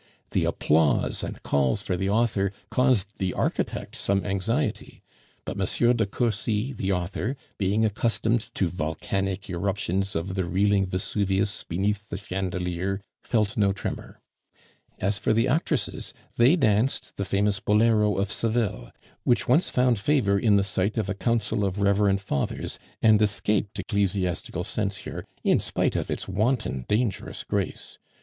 The 0.31 0.45
applause 0.45 1.23
and 1.23 1.43
calls 1.43 1.83
for 1.83 1.95
the 1.95 2.09
author 2.09 2.53
caused 2.71 3.05
the 3.19 3.35
architect 3.35 3.95
some 3.95 4.25
anxiety; 4.25 5.03
but 5.45 5.59
M. 5.61 5.95
de 5.95 6.05
Cursy, 6.07 6.73
the 6.73 6.91
author, 6.91 7.37
being 7.59 7.85
accustomed 7.85 8.49
to 8.55 8.67
volcanic 8.67 9.47
eruptions 9.47 10.15
of 10.15 10.33
the 10.33 10.43
reeling 10.45 10.87
Vesuvius 10.87 11.63
beneath 11.65 12.09
the 12.09 12.17
chandelier, 12.17 12.99
felt 13.21 13.55
no 13.57 13.71
tremor. 13.73 14.19
As 14.97 15.19
for 15.19 15.33
the 15.33 15.47
actresses, 15.47 16.15
they 16.35 16.55
danced 16.55 17.15
the 17.17 17.23
famous 17.23 17.59
bolero 17.59 18.17
of 18.17 18.31
Seville, 18.31 18.91
which 19.23 19.47
once 19.47 19.69
found 19.69 19.99
favor 19.99 20.39
in 20.39 20.55
the 20.55 20.63
sight 20.63 20.97
of 20.97 21.09
a 21.09 21.13
council 21.13 21.63
of 21.63 21.79
reverend 21.79 22.21
fathers, 22.21 22.79
and 23.03 23.21
escaped 23.21 23.77
ecclesiastical 23.77 24.63
censure 24.63 25.25
in 25.43 25.59
spite 25.59 25.95
of 25.95 26.09
its 26.09 26.27
wanton 26.27 26.85
dangerous 26.89 27.43
grace. 27.43 27.99